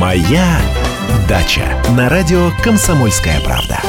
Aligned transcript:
Моя 0.00 0.58
дача 1.28 1.76
на 1.94 2.08
радио 2.08 2.52
Комсомольская 2.64 3.38
правда. 3.42 3.82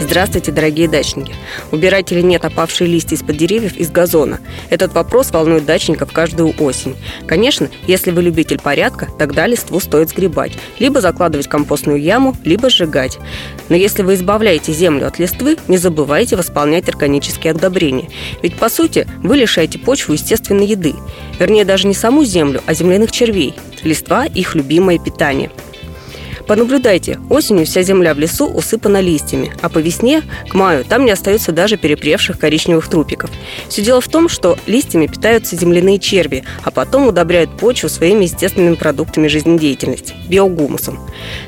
Здравствуйте, 0.00 0.52
дорогие 0.52 0.88
дачники! 0.88 1.34
Убирать 1.70 2.10
или 2.10 2.22
нет 2.22 2.46
опавшие 2.46 2.88
листья 2.88 3.14
из-под 3.16 3.36
деревьев 3.36 3.76
из 3.76 3.90
газона? 3.90 4.40
Этот 4.70 4.94
вопрос 4.94 5.32
волнует 5.32 5.66
дачников 5.66 6.12
каждую 6.12 6.54
осень. 6.58 6.96
Конечно, 7.26 7.68
если 7.86 8.10
вы 8.10 8.22
любитель 8.22 8.58
порядка, 8.58 9.08
тогда 9.18 9.46
листву 9.46 9.78
стоит 9.80 10.08
сгребать. 10.08 10.52
Либо 10.78 11.02
закладывать 11.02 11.46
компостную 11.46 12.00
яму, 12.00 12.34
либо 12.42 12.70
сжигать. 12.70 13.18
Но 13.68 13.76
если 13.76 14.02
вы 14.02 14.14
избавляете 14.14 14.72
землю 14.72 15.08
от 15.08 15.18
листвы, 15.18 15.58
не 15.68 15.76
забывайте 15.76 16.36
восполнять 16.36 16.88
органические 16.88 17.52
удобрения. 17.52 18.08
Ведь, 18.42 18.56
по 18.56 18.70
сути, 18.70 19.06
вы 19.22 19.36
лишаете 19.36 19.78
почву 19.78 20.14
естественной 20.14 20.64
еды. 20.64 20.94
Вернее, 21.38 21.66
даже 21.66 21.86
не 21.86 21.94
саму 21.94 22.24
землю, 22.24 22.62
а 22.64 22.72
земляных 22.72 23.12
червей. 23.12 23.54
Листва– 23.84 24.24
их 24.26 24.54
любимое 24.54 24.98
питание– 24.98 25.50
Понаблюдайте, 26.50 27.20
осенью 27.30 27.64
вся 27.64 27.82
земля 27.82 28.12
в 28.12 28.18
лесу 28.18 28.46
усыпана 28.48 29.00
листьями, 29.00 29.52
а 29.62 29.68
по 29.68 29.78
весне, 29.78 30.24
к 30.48 30.54
маю, 30.54 30.84
там 30.84 31.04
не 31.04 31.12
остается 31.12 31.52
даже 31.52 31.76
перепревших 31.76 32.40
коричневых 32.40 32.88
трупиков. 32.88 33.30
Все 33.68 33.82
дело 33.82 34.00
в 34.00 34.08
том, 34.08 34.28
что 34.28 34.58
листьями 34.66 35.06
питаются 35.06 35.54
земляные 35.54 36.00
черви, 36.00 36.42
а 36.64 36.72
потом 36.72 37.06
удобряют 37.06 37.56
почву 37.56 37.88
своими 37.88 38.24
естественными 38.24 38.74
продуктами 38.74 39.28
жизнедеятельности– 39.28 40.14
биогумусом. 40.28 40.98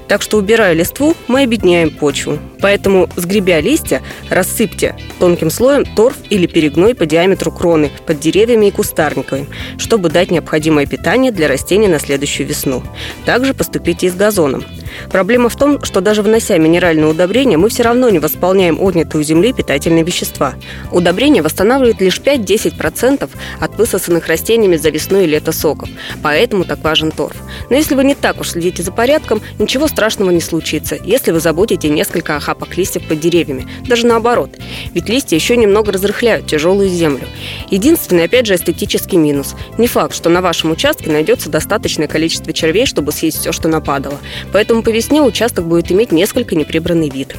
Так 0.07 0.23
что, 0.23 0.39
убирая 0.39 0.73
листву, 0.73 1.17
мы 1.27 1.41
обедняем 1.41 1.91
почву. 1.91 2.39
Поэтому, 2.63 3.09
сгребя 3.17 3.61
листья, 3.61 4.01
рассыпьте 4.31 4.97
тонким 5.19 5.51
слоем 5.51 5.85
торф 5.85 6.17
или 6.31 6.47
перегной 6.47 6.95
по 6.95 7.05
диаметру 7.05 7.51
кроны 7.51 7.91
под 8.07 8.21
деревьями 8.21 8.67
и 8.67 8.71
кустарниками, 8.71 9.49
чтобы 9.79 10.09
дать 10.09 10.31
необходимое 10.31 10.87
питание 10.87 11.33
для 11.33 11.49
растений 11.49 11.89
на 11.89 11.99
следующую 11.99 12.47
весну. 12.47 12.83
Также 13.27 13.53
поступите 13.53 14.07
и 14.07 14.11
с 14.11 14.15
газоном. 14.15 14.65
Проблема 15.11 15.49
в 15.49 15.57
том, 15.57 15.83
что 15.83 16.01
даже 16.01 16.23
внося 16.23 16.59
минеральные 16.59 17.07
удобрения, 17.07 17.57
мы 17.57 17.69
все 17.69 17.83
равно 17.83 18.09
не 18.11 18.19
восполняем 18.19 18.81
отнятые 18.81 19.21
у 19.21 19.25
земли 19.25 19.53
питательные 19.53 20.05
вещества. 20.05 20.55
Удобрения 20.91 21.43
восстанавливают 21.43 22.01
лишь 22.01 22.21
5-10% 22.21 23.29
от 23.61 23.77
высосанных 23.77 24.27
растениями 24.27 24.77
за 24.77 24.91
весну 24.91 25.21
и 25.21 25.27
лето 25.27 25.53
соков. 25.53 25.89
Поэтому 26.23 26.65
так 26.65 26.83
важен 26.85 27.11
торф. 27.11 27.37
Но 27.71 27.77
если 27.77 27.95
вы 27.95 28.05
не 28.05 28.15
так 28.15 28.41
уж 28.41 28.51
следите 28.51 28.83
за 28.83 28.93
порядком, 28.93 29.43
ничего 29.59 29.89
страшного 29.89 30.31
не 30.31 30.41
случится, 30.41 30.97
если 31.03 31.33
вы 31.33 31.41
заботите 31.41 31.89
несколько 31.89 32.37
охапок 32.53 32.77
листьев 32.77 33.03
под 33.09 33.19
деревьями. 33.21 33.67
Даже 33.87 34.07
наоборот. 34.07 34.51
Ведь 34.95 35.09
листья 35.09 35.37
еще 35.37 35.57
немного 35.57 35.93
разрыхляют 35.93 36.47
тяжелую 36.47 36.89
землю. 36.89 37.25
Единственный, 37.71 38.25
опять 38.25 38.47
же, 38.47 38.55
эстетический 38.55 39.19
минус. 39.19 39.55
Не 39.79 39.87
факт, 39.87 40.15
что 40.15 40.29
на 40.29 40.41
вашем 40.41 40.71
участке 40.71 41.11
найдется 41.11 41.51
достаточное 41.51 42.07
количество 42.07 42.53
червей, 42.53 42.87
чтобы 42.87 43.13
съесть 43.13 43.39
все, 43.39 43.53
что 43.53 43.69
нападало. 43.69 44.19
Поэтому 44.53 44.83
по 44.83 44.91
весне 44.91 45.23
участок 45.23 45.67
будет 45.67 45.91
иметь 45.91 46.13
несколько 46.13 46.55
неприбранный 46.55 47.09
вид. 47.09 47.35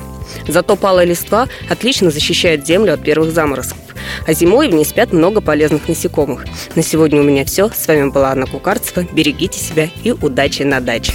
Зато 0.47 0.75
палая 0.75 1.05
листва 1.05 1.47
отлично 1.69 2.09
защищает 2.09 2.65
землю 2.65 2.93
от 2.93 3.03
первых 3.03 3.31
заморозков. 3.31 3.77
А 4.25 4.33
зимой 4.33 4.67
в 4.69 4.73
ней 4.73 4.85
спят 4.85 5.13
много 5.13 5.41
полезных 5.41 5.87
насекомых. 5.87 6.45
На 6.75 6.81
сегодня 6.81 7.21
у 7.21 7.23
меня 7.23 7.45
все. 7.45 7.69
С 7.69 7.87
вами 7.87 8.09
была 8.09 8.31
Анна 8.31 8.47
Кукарцева. 8.47 9.05
Берегите 9.13 9.59
себя 9.59 9.89
и 10.03 10.11
удачи 10.11 10.63
на 10.63 10.79
даче. 10.79 11.13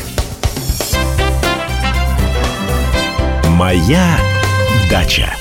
Моя 3.58 4.16
дача. 4.88 5.34